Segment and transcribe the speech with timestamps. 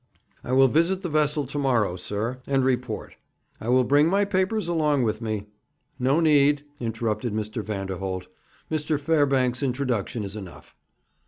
[0.43, 3.13] 'I will visit the vessel to morrow, sir, and report.
[3.59, 5.45] I will bring my papers along with me'
[5.99, 7.63] 'No need,' interrupted Mr.
[7.63, 8.25] Vanderholt;
[8.71, 8.99] 'Mr.
[8.99, 10.75] Fairbanks' introduction is enough.'